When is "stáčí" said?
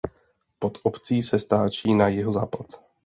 1.39-1.93